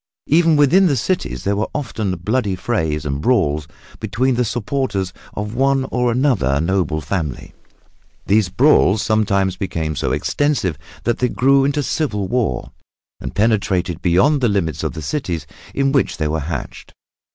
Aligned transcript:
Even 0.25 0.55
within 0.55 0.87
the 0.87 0.95
cities 0.95 1.43
there 1.43 1.55
were 1.55 1.69
often 1.75 2.15
bloody 2.15 2.55
frays 2.55 3.05
and 3.05 3.21
brawls 3.21 3.67
between 3.99 4.33
the 4.33 4.43
supporters 4.43 5.13
of 5.35 5.53
one 5.53 5.83
or 5.91 6.11
another 6.11 6.59
noble 6.59 7.01
family. 7.01 7.53
These 8.25 8.49
brawls 8.49 9.03
sometimes 9.03 9.57
became 9.57 9.95
so 9.95 10.11
extensive 10.11 10.75
that 11.03 11.19
they 11.19 11.29
grew 11.29 11.65
into 11.65 11.83
civil 11.83 12.27
war, 12.27 12.71
and 13.19 13.35
penetrated 13.35 14.01
beyond 14.01 14.41
the 14.41 14.49
limits 14.49 14.81
of 14.83 14.93
the 14.93 15.03
cities 15.03 15.45
in 15.75 15.91
which 15.91 16.17
they 16.17 16.27
were 16.27 16.39
hatched. 16.39 16.95